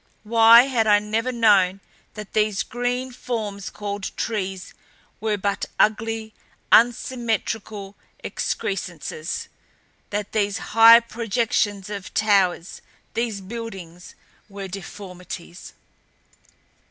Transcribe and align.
Why 0.23 0.63
had 0.63 0.87
I 0.87 0.97
never 0.97 1.31
known 1.31 1.79
that 2.15 2.33
these 2.33 2.63
green 2.63 3.11
forms 3.11 3.69
called 3.69 4.09
trees 4.17 4.73
were 5.19 5.37
but 5.37 5.65
ugly, 5.79 6.33
unsymmetrical 6.71 7.95
excrescences? 8.23 9.47
That 10.09 10.31
these 10.31 10.57
high 10.73 11.01
projections 11.01 11.91
of 11.91 12.15
towers, 12.15 12.81
these 13.13 13.41
buildings 13.41 14.15
were 14.49 14.67
deformities? 14.67 15.73